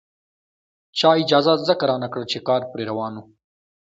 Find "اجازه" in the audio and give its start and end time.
1.23-1.53